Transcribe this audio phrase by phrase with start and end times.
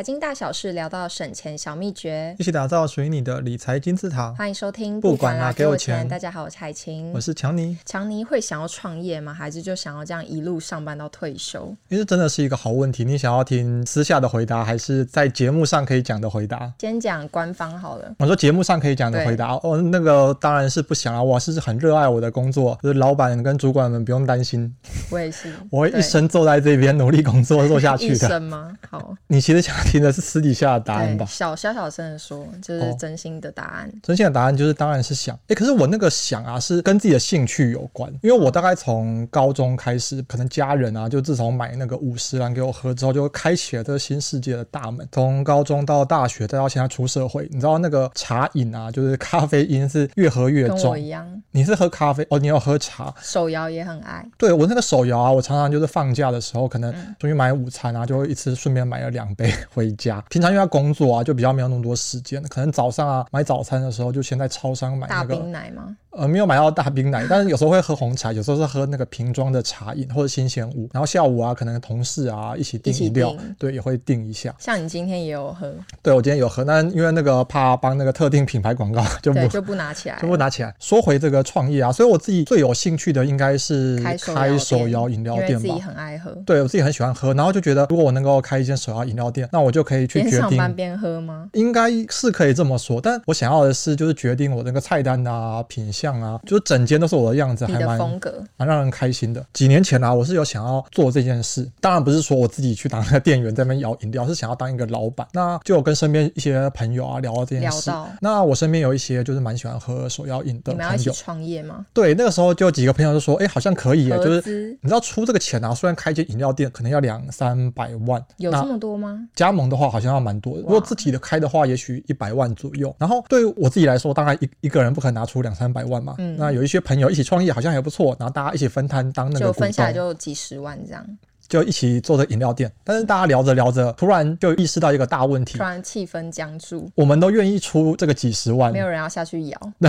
[0.00, 4.32] 财经大小事聊到省钱小秘诀，一起打造属于你的理财金字塔。
[4.32, 6.08] 欢迎收听，不管啦，给我钱。
[6.08, 7.76] 大家好，我是海晴，我是强尼。
[7.84, 9.34] 强尼会想要创业吗？
[9.34, 11.76] 还是就想要这样一路上班到退休？
[11.90, 13.04] 其实真的是一个好问题。
[13.04, 16.72] 你想要听私下的回答，还是在节目上可以讲的回答？
[16.78, 18.14] 先讲官方好了。
[18.20, 21.22] 我说节目上可以讲的回答哦，那个当然是不想啊。
[21.22, 24.74] 我是很热爱我的工作，就是老板跟主管们不用担心。
[25.10, 28.14] 我也是， 我会一生坐在这边努力工作做下去的。
[28.16, 28.74] 一生吗？
[28.88, 31.26] 好，你其实想听的是私底下的答案吧？
[31.26, 33.88] 小小小声的说，就是真心的答案。
[33.88, 35.36] 哦、真心的答案就是当然是想。
[35.48, 38.08] 哎，可是我那个想啊，是跟自己的兴趣有关。
[38.22, 45.08] 因为我大概从高中开始，可能家人啊，就自从买那个五十兰给我喝之后，就开启了这个新世界的大门。
[45.10, 50.76] 从高中到大学，再到现在出社会，你知道那个茶瘾啊，就是咖啡因是越喝越重。
[50.76, 51.26] 跟我一样。
[51.50, 52.38] 你是喝咖啡哦？
[52.38, 53.12] 你有喝茶？
[53.20, 54.24] 手摇也很爱。
[54.38, 60.22] 对，我那个手摇啊，我常常就是放假的时候，可能出去买午餐啊，就会一次顺便买了两杯回家。
[60.28, 65.96] 平常因为要工作啊，就比较没有那么多时间，可能早上啊买早餐的时候，就先在超商买那个大冰奶吗？
[66.10, 70.88] 呃，没有买到大冰奶，但是有时候会喝红茶，有时候是喝那个瓶装的茶饮或者新鲜物。
[70.92, 74.54] 然后下午啊，可能同事啊一起订饮料，对，也会订一下。
[74.58, 75.72] 像你今天也有喝？
[76.02, 80.74] 对，我今天有喝，但因为那个怕帮那个特定品牌广告，就不就不拿起来，就不拿起来。
[80.80, 84.00] 说回这个创业啊，所以我自己最有兴趣的应该是
[84.34, 85.58] 开手摇饮料店吧。
[85.60, 91.48] 自己很爱喝，对我自己很喜欢喝，然后就觉得如果我能够开一间手摇饮料店，那我就可以去决定边上班边喝吗？
[91.52, 96.80] 应该是可以这么说，但我想要的是就是决定我那个菜单啊、品项啊，就是整。
[96.90, 99.46] 间都是我的样子，还蛮风格，蛮让人开心的。
[99.52, 105.24] 几年前啊，我是有想要做这件事，当然不是说我自己去当那个店员在那边摇饮料， 是想要当一个老板。
[105.32, 107.90] 那就有跟身边一些朋友啊聊到这件事。
[107.90, 110.78] 聊那我身边有一些就是蛮喜欢喝手摇饮的朋友。
[110.78, 111.86] 你们要一起创业吗？
[111.94, 119.28] 对，那个时候就有几个朋友就说，哎、欸，好像可以耶，就是你知道出这个钱啊，虽然开一间饮料店可能要两三百万，有这么多吗？
[119.36, 122.92] 加盟的话好像要蛮多的，如果自己的开的话，也许一百万左右。
[122.98, 126.14] 然后对于我自己来说，当然一一个人不可能拿出两三百万嘛。
[126.18, 126.36] 嗯。
[126.38, 127.50] 那有一些朋友一起创业。
[127.50, 131.04] 好像还不错，然后大家一起分摊当那个就分下来就几十万这样。
[131.50, 136.88] 就一起做着饮料店，但是大家聊着聊着，突然就意识到一个大问题，突然气氛僵住。
[136.94, 139.60] 我们都愿意出这个几十万，没有人要下去摇，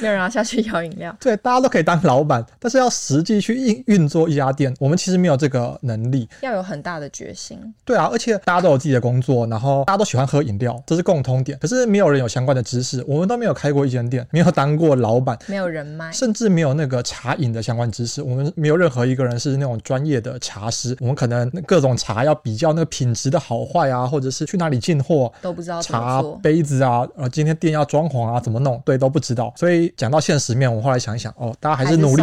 [0.00, 1.14] 没有人要下去摇饮料。
[1.20, 6.26] 对，大家都可以当老板，但是要实际去运运作一家店，我们其实没有这个能力。
[6.40, 7.58] 要有很大的决心。
[7.84, 11.58] 对啊，而且大家都有自己的工作，然后大家都喜欢喝饮料，这是共通点。
[11.58, 18.22] 可是没有人有相关的知识，我们都没有开过一间店，没有当过老板，没有人脉，甚至没有那个茶饮的相关知识。
[18.22, 20.96] 我们没有任何一个人是那种专业的茶师。
[21.00, 25.80] 我们可能各种茶要比较那个品质的好坏啊，或者是去哪里进货都不知道。
[25.80, 28.80] 茶杯子啊，呃，今天店要装潢啊，怎么弄？
[28.84, 29.52] 对，都不知道。
[29.56, 32.22] 所以讲到现实面，我后来想一想，哦，大家还是努力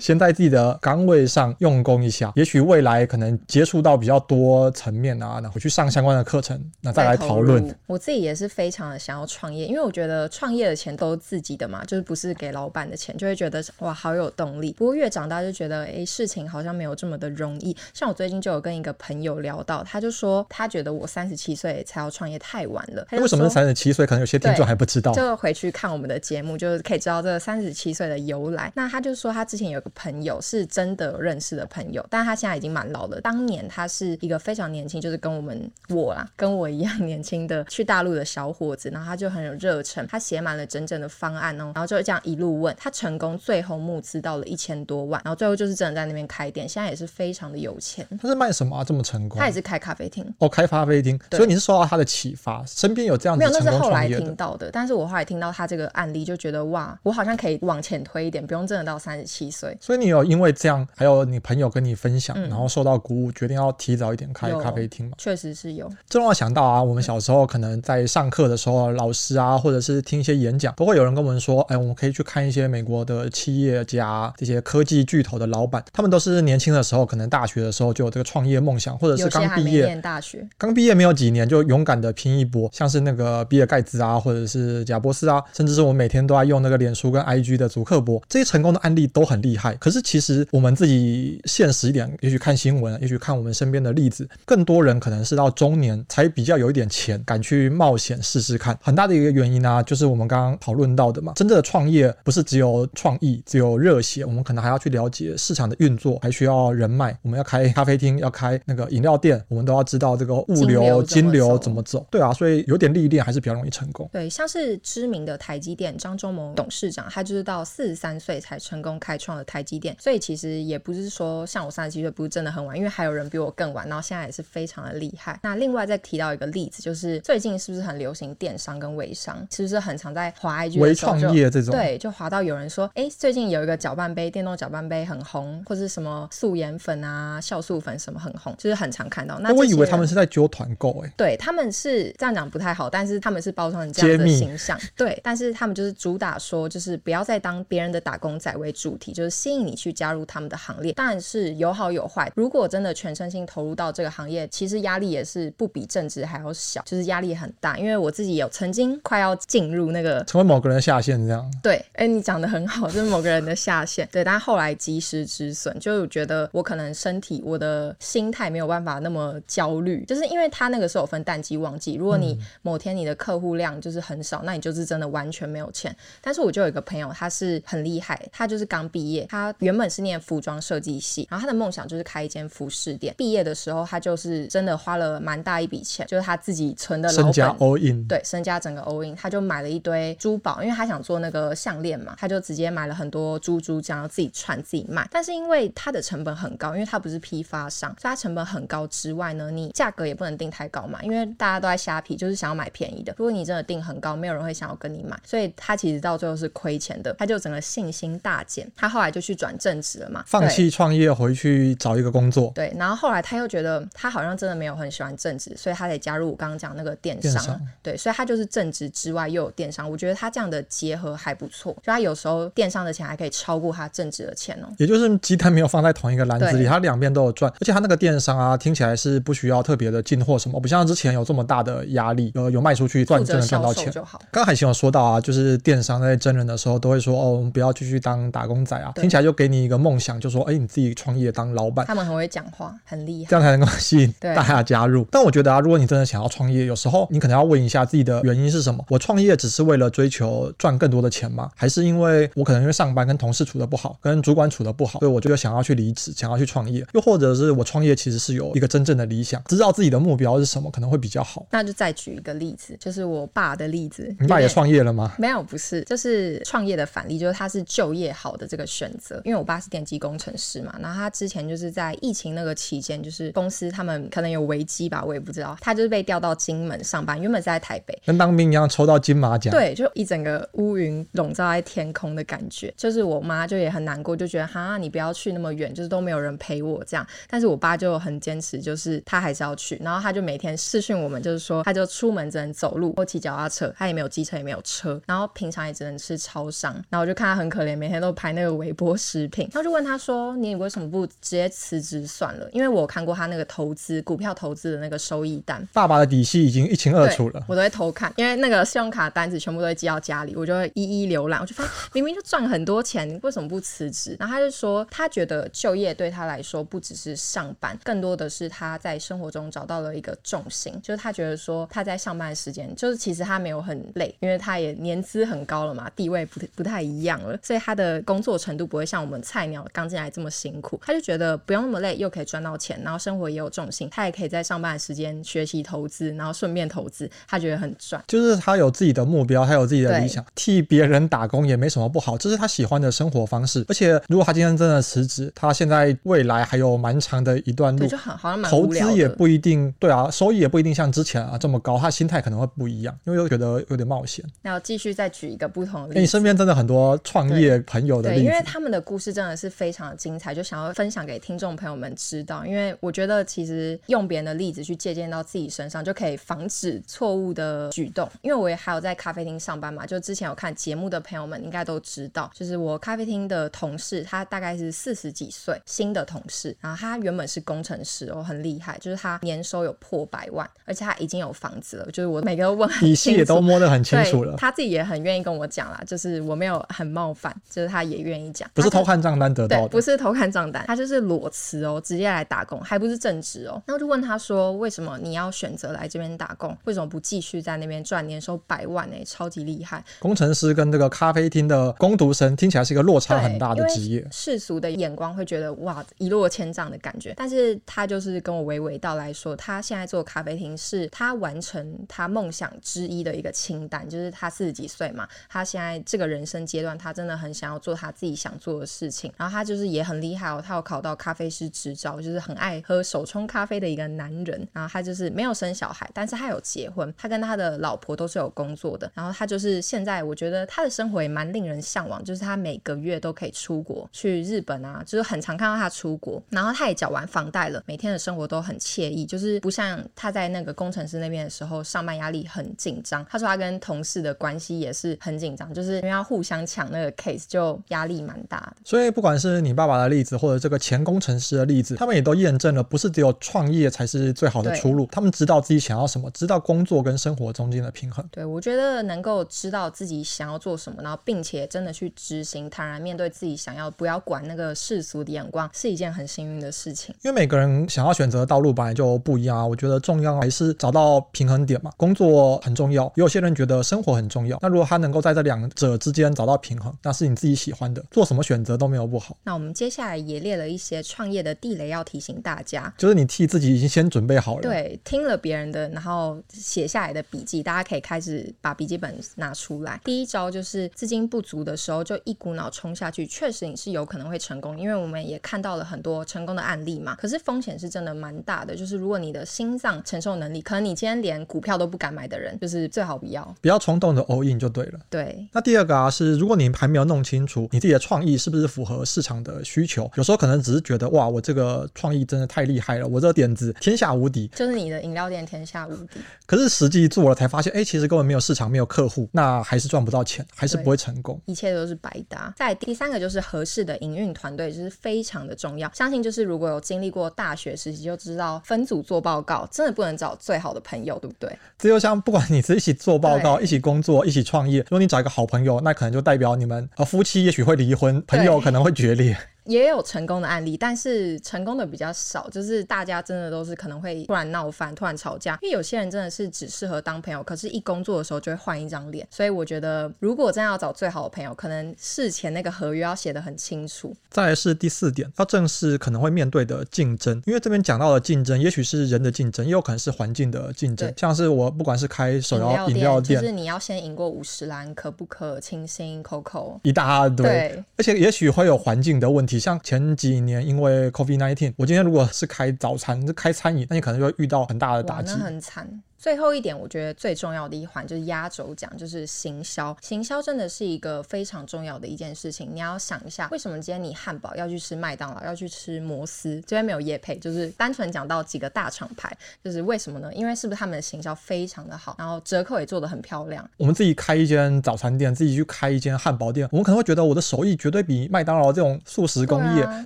[0.00, 7.74] 先在自己的岗位上用功一下，也许未来可能接触到比较多层面啊，然后去上相关的课程，那再来讨论。
[7.86, 14.74] 我自己也是非常的想要创业，因为我觉得创业的钱都是自己的嘛，就是不是给老板的钱，就会觉得哇，好有动力。
[14.78, 17.76] 不过越长大就觉得，哎，事情好像没有这么的容易。
[17.94, 23.06] 像我最近就有跟一个朋友聊到，他就说他觉得我三十七岁才要创业太晚了。
[23.12, 24.06] 为什么是三十七岁？
[24.06, 25.12] 可能有些听众还不知道。
[25.12, 28.72] 就回去看我们的节目，就是可以知道这个三十七岁的由来。
[28.74, 33.20] 那他就说他之前有个朋友是真的认识的朋友，但他现在已经蛮老了。
[33.20, 48.06] 当年他是一个非常年轻，就是跟我们我啦，跟我一样年轻的去大陆的小伙子，然后他就很有热忱，他写满了整整的方案哦，然后就这样一路问他成功，最后募资到了一千多万，然后最后就是真的在那边开店，现在也是非常的有钱。
[48.20, 48.84] 他是卖什么啊？
[48.84, 49.38] 这么成功？
[49.38, 51.18] 他也是开咖啡厅哦，开咖啡厅。
[51.30, 53.50] 所以你是受到他的启发，身边有这样子没有？
[53.64, 54.70] 那是后来听到的。
[54.72, 59.76] 但是我后来听到他这个案例，就觉得哇，我好像可以往前推一点，不用真的到三十七岁。
[59.80, 65.12] 所以你有因为这样，还有你朋友跟你分享，嗯、然后受到鼓舞，决定要提早一点开咖啡厅吗？
[65.18, 65.90] 确实是有。
[66.08, 77.06] 这让我想到啊，我们小时候可能在上课的时候，老师啊，或者是听一些演讲，都会有人跟我们说，哎，我们可以去看一些美国的企业家，这些科技巨头的老板，他们都是年轻的时候。
[77.06, 89.74] 可能大学的时候就有这个创业梦想，或者是刚毕业，大学刚毕业没有几年就勇敢的拼一波，像是那个比尔盖茨啊，或者是贾伯斯啊，甚至是我们每天都在用那个脸书跟 IG 的祖克伯，这些成功的案例都很厉害。
[89.76, 98.76] 可是其实我们自己现实一点，也许看新闻，也许看我们身边的例子，更多人可能是到中年才比较有一点钱，敢去冒险试试看。
[98.82, 107.16] 很大的一个原因呢、啊，就是我们刚刚讨论到的嘛，真正的创业不是只有创意，只有热血，我们可能还要去了解市场的运作，还需要人脉。
[107.22, 112.06] 我们要开咖啡厅，要开那个饮料店，我们都要知道这个物流、金流怎么走。
[112.10, 114.08] 对啊，所以有点历练还是比较容易成功。
[114.12, 119.96] 对，像是知名的台积电张忠谋董事长，他就是到四十三岁才成功开创了台积电。
[119.98, 125.38] 所以其实也不是说像我三十七岁不是真的很晚，因为还有人比我更晚，然后现在也是非常的厉害。
[125.42, 129.46] 那另外再提到一个例子，就是最近是不是很流行电商跟微商？
[129.50, 131.72] 是不是很常在滑 IG 微创业这种？
[131.72, 139.38] 对，就滑到有人说，哎，最近有一个搅拌杯，电动搅拌杯很红，或者什么素颜粉啊、酵素粉什么很红，就是很常看到。
[139.38, 150.92] 那我以为他们是在揪团购，哎，对，他们是这样讲不太好，但是他们是包装成这样的形象， 对，但是他们就是主打说，就是不要再当别人的打工仔为主题，就是吸引你去加入他们的行列。
[150.96, 157.76] 但是有好有坏，如果真的全身心投入到这个行业，其实压力也是不比正职还要小，就是压力很大。
[157.78, 161.44] 因为我自己有曾经快要进入那个 成为某个人的下线这样。
[161.62, 164.08] 对，哎，你讲的很好，就是某个人的下线。
[164.12, 171.96] 对，但后来及时止损，就觉得我可能身体、我的心态没有办法那么焦虑，就是因为他那个时候有分淡季旺季。
[171.96, 175.94] 如果你某天你的客户量就是很少，那你就是真的完全没有钱。
[176.22, 183.14] 但是我就有一个朋友，他是很厉害，他就是刚毕业，他原本是念服装设计系，然后他的梦想就是开一间服饰店。
[183.18, 195.06] 毕业的时候，他就是真的花了蛮大一笔钱，就是他自己存的老本，身家 all in，对，身家整个 all in，他就买了一堆珠宝，因为他想做那个项链嘛，他就直接买了很多珠珠，想要自己串自己卖。
[195.12, 203.14] 但是因为他的成本很高，因为它不是批发商，所以它成本很高之外呢，你价格也不能定太高嘛，因为大家都在虾皮，就是想要买便宜的。
[203.16, 208.70] 如果你真的定很高，没有人会想要跟你买，所以他其实到最后是亏钱的，他就整个信心大减。
[208.76, 212.52] 他后来就去转正职了嘛，放弃创业回去找一个工作。
[212.54, 217.32] 对，然后后来他又觉得他好像真的没有很喜欢正职，所以他得加入我刚刚讲那个电商。
[217.32, 217.60] 电商。
[217.82, 221.72] 对，所以他就是正职之外又有电商，我觉得他这样的结合还不错。
[221.74, 224.68] 就他有时候电商的钱还可以超过他正职的钱哦。
[224.78, 227.52] 也就是鸡蛋没有放在同一个篮子里，它两边都有赚。
[227.60, 234.20] 而且它那个电商啊，听起来是不需要特别的进货什么，不像之前有这么大的压力，有有卖出去赚就能赚到钱就好。
[234.30, 241.86] 刚海星有说到啊，就是电商在真人的时候都会说哦，我们不要继续当打工仔啊，听起来就给你一个梦想，就说哎，你自己创业当老板。
[241.86, 245.06] 他们很会讲话，很厉害，这样才能够吸引大家加入。
[245.10, 248.84] 但我觉得啊，如果你真的想要创业，有时候你可能要问一下自己的原因是什么？
[248.88, 251.50] 我创业只是为了追求赚更多的钱吗？
[251.54, 256.84] 还是因为我可能因为上班跟同事处的不好，跟主管处的不好，所以我就想要去离职，想要去创业？
[256.92, 261.46] 又或者是我创业其实是有一个真正的理想，知道自己的目标是什么，可能会比较好。
[261.52, 264.12] 那就再举一个例子，就是我爸的例子。
[264.18, 265.14] 你爸也创业了吗？
[265.18, 269.20] 没有，不是，就是创业的反例，就是他是就业好的这个选择。
[269.24, 279.52] 因为我爸是电机工程师嘛，然后他之前就是在疫情那个期间，就是公司他们可能有危机吧，我也不知道，他就是被调到金门上班，原本是在台北，跟当兵一样抽到金马奖。
[279.52, 282.72] 对，就一整个乌云笼罩在天空的感觉。
[282.76, 287.06] 就是我妈就也很难过，就觉得哈，你不要去那么远，就是都没有有人陪我这样。
[287.28, 296.72] 但是我爸就很坚持，就是他还是要去，然后他就每天视讯我们，就是说他就出门只能走路或骑脚踏车，他也没有机车，也没有车，然后平常也只能吃超商。
[296.90, 307.44] 然后我就看他很可怜，每天都拍那个微波食品，然后就问他说：“你为什么不直接辞职算了？”因为我看过他那个投资股票投资的那个收益单，爸爸的底细已经一清二楚了。
[307.46, 311.40] 我都会偷看，因为那个信用卡单子全部都会寄到家里，我就会一一浏览。
[311.40, 314.16] 我就发现明明就赚很多钱，为什么不辞职？
[314.18, 330.78] 然后他就说，他觉得就业对他来说不只是上班，更多的是他在生活中找到了一个重心，就是他觉得说他在上班的时间，就是其实他没有很累，因为他也年资很高了嘛，地位不不太一样了，所以他的工作程度不会像我们菜鸟刚进来这么辛苦。
[330.84, 338.02] 他就觉得不用那么累，又可以赚到钱，然后生活也有重心，他也可以在上班的时间学习投资，然后顺便投资，他觉得很赚。
[338.06, 343.64] 就是他有自己的目标，他有自己的理想，替别人打工也没什么不好，这是他喜欢的生活方式。
[343.68, 354.24] 而且如果他今天真的辞职，他现在未来还有蛮长的一段路，就好好像投资也不一定对啊，收益也不一定像之前啊这么高，他心态可能会不一样，因为又觉得有点冒险。
[354.42, 362.46] 那我继续再举一个不同的例子，欸、你身边真的很多创业朋友的例子，对，对，因为他们的故事真的是非常的精彩，就想要分享给听众朋友们知道。
[362.46, 368.08] 因为我觉得其实用别人的例子去借鉴到自己身上，就可以防止错误的举动。
[368.22, 381.86] 因为我也还有在咖啡厅上班嘛，就之前有看节目的朋友们应该都知道，就是我咖啡厅的同事，他大概是四十几岁，薪新的同事，然后他原本是工程师哦，很厉害，就是他年收有破百万，而且他已经有房子了。
[381.92, 384.34] 就是我每个都问很清楚，底细也都摸得很清楚了。
[384.38, 388.50] 他自己也很愿意跟我讲啦，就是我没有很冒犯，就是他也愿意讲。
[388.54, 393.62] 不是偷看账单得到的，不是偷看账单，他就是裸辞哦，直接来打工，还不是正职哦。
[393.66, 396.56] 那我就问他说，为什么你要选择来这边打工？
[396.64, 398.96] 为什么不继续在那边赚年收百万呢？
[399.04, 399.84] 超级厉害。
[399.98, 404.06] 工程师跟这个咖啡厅的工读生听起来是一个落差很大的职业。
[404.10, 407.12] 世俗的眼光会觉得哇，一落千丈的感觉。
[407.16, 419.12] 但是他就是跟我娓娓道来说，他现在做咖啡厅是他完成他梦想之一的一个清单，就是他四十几岁嘛，他现在这个人生阶段，他真的很想要做他自己想做的事情。
[419.16, 424.46] 然后他就是也很厉害哦，他有考到咖啡师执照，就是很爱喝手冲咖啡的一个男人。
[424.52, 428.88] 然后他就是没有生小孩，但是他有结婚，他跟他的老婆都是有工作的。
[428.94, 436.22] 然后他就是现在，我觉得他的生活也蛮令人向往，就是他每个月都可以出国去日本啊，就是很常看到他出国。
[436.30, 443.04] 然后他也缴完房贷了，每天的生活都很惬意，就是不像他在那个工程师那边的时候，上班压力很紧张。
[443.08, 448.56] 他说他跟同事的关系也是很紧张，就是因为要互相抢那个 case，就压力蛮大的。
[448.64, 454.86] 所以不管是你爸爸的例子，或者这个前工程师的例子，他们也都验证了，不是只有创业才是最好的出路。
[454.90, 458.06] 他们知道自己想要什么，知道工作跟生活中间的平衡。
[458.10, 466.94] 对，我觉得能够知道自己想要做什么，然后并且真的去执行，坦然面对自己想要，不要管那个世俗的眼光，是一件很幸运的事情。
[467.02, 469.46] 因为每个人想要选择的道路本来就不一样啊。
[469.46, 471.72] 我觉得重要还是找到平衡点嘛。
[471.76, 474.38] 工作很重要，也有些人觉得生活很重要。
[474.42, 479.16] 那如果他能够在这两者之间找到平衡，那是你自己喜欢的，做什么选择都没有不好。
[479.24, 484.42] 那我们接下来也列了一些创业的地雷要提醒大家，就是你替自己已经先准备好了。
[484.42, 489.80] 对，听了别人的，然后写下来的笔记，大家可以开始把笔记本拿出来。
[489.84, 496.94] 第一招就是资金不足的时候，就一股脑冲下去，确实你是有可能会成功，因为我们也看到了很多成功的案例嘛。
[496.96, 504.80] 可是风险是真的蛮大的，就是如果你的心脏承受能力，可能你今天连股票都不敢买的人，就是最好不要，不要冲动的 all in 就对了。
[504.88, 505.26] 对。
[505.32, 516.00] 那第二个啊，是如果你还没有弄清楚你自己的创意是不是符合市场的需求，有时候可能只是觉得哇，我这个创意真的太厉害了，我这个点子天下无敌，就是你的饮料店天下无敌。
[516.26, 522.32] 可是实际做了才发现，哎，其实根本没有市场，没有客户，那还是赚不到钱，还是不会成功，一切都是白搭。
[522.36, 525.70] 再第三个就是合适的营运团队，就是非常的重要。
[525.74, 531.38] 相信就是如果有经历过大学时期，就知道分组做报告真的不能找最好的朋友，对不对？
[531.58, 539.16] 这就像不管你是一起做报告、一起工作、一起创业，如果你找一个好朋友，那可能就代表你们呃夫妻也许会离婚，朋友可能会决裂。
[539.46, 542.28] 也有成功的案例，但是成功的比较少。
[542.30, 549.06] 就是大家真的都是可能会突然闹翻、突然吵架，因为有些人真的是只适合当朋友，可是一工作的时候就会换一张脸。
[549.10, 553.94] 所以我觉得，如果真要找最好的朋友，可能事前那个合约要写得很清楚。
[554.10, 560.92] 再来是第四点，要正视可能会面对的竞争，因为这边讲到的竞争，也许是人的竞争，也有可能是环境的竞争。
[560.96, 569.35] 像是我不管是开手摇饮料店，就是你要先赢过五十兰、可不可、清新、COCO 一大堆，对，而且也许会有环境的问题。
[569.38, 575.68] 像前几年因为 COVID-19，我今天如果是开早餐，是开餐饮，那你可能就会遇到很大的打击，很惨。
[576.06, 579.76] 最后一点，我觉得最重要的一环就是压轴讲，就是行销。
[579.82, 582.48] 行销真的是一个非常重要的一件事情。
[582.54, 586.40] 你要想一下，为什么今天你汉堡要去吃麦当劳，要去吃摩斯？
[586.46, 590.08] 这边没有业配，就是单纯讲到几个大厂牌，就是为什么呢？
[590.14, 593.44] 因为是不是他们的行销非常的好，然后折扣也做得很漂亮。
[593.56, 599.84] 我们自己开一间早餐店，自己去开一间汉堡店，我们可能会觉得我的手艺绝对比麦当劳这种速食工业、啊、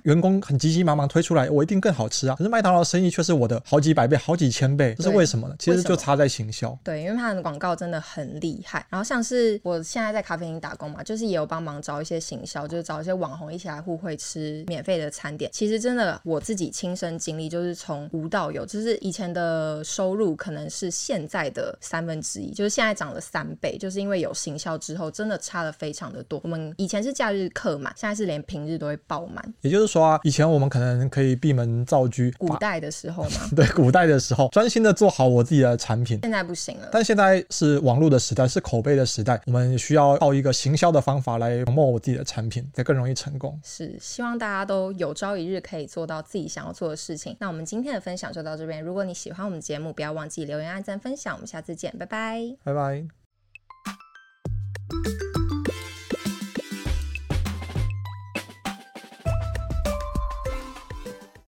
[0.03, 2.35] 员工很急急忙忙推出来，我一定更好吃啊。
[2.35, 5.55] 可是麦当劳生意却是我的好几百倍、好几千倍，这是为什么呢？
[5.57, 6.10] 其实就差。
[6.11, 8.85] 他在行销，对，因为他的广告真的很厉害。
[8.89, 15.49] 然后像是我现在在咖啡厅打工嘛，就是也有帮忙找一些行销，就是找一些网红一起来互惠吃免费的餐点。
[15.53, 26.39] 其实真的我自己亲身经历，就是从无到有，就是以前的收入可能是现在的三分之一，就是现在涨了三倍，就是因为有行销之后，真的差了非常的多。
[26.43, 29.53] 我们以前是假日客满，现在是连平日都会爆满。
[29.61, 36.19] 也就是说啊，以前我们可能可以闭门造车，古代的时候嘛， 对，古代的时候专心的做好我自己的产品。
[36.21, 43.59] 现在不行了，但现在是网络的时代，是口碑的时代，我们需要靠一个行销的方法来 promote 我自己的产品，才更容易成功。
[43.63, 47.35] 是，希望大家都有朝一日可以做到自己想要做的事情。
[47.39, 51.33] 那我们今天的分享就到这边，如果你喜欢我们节目，不要忘记留言、按赞、分享。
[51.35, 53.07] 我们下次见，拜拜，拜拜。